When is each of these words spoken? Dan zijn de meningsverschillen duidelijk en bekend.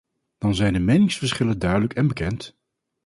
Dan 0.37 0.55
zijn 0.55 0.73
de 0.73 0.79
meningsverschillen 0.79 1.59
duidelijk 1.59 1.93
en 1.93 2.07
bekend. 2.07 2.57